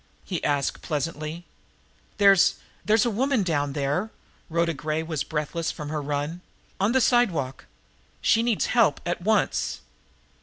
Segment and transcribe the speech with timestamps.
[0.25, 1.45] he asked pleasantly.
[2.17, 4.09] "There's there's a woman down there"
[4.49, 6.41] Rhoda Gray was breathless from her run
[6.79, 7.65] "on the sidewalk.
[8.19, 9.81] She needs help at once."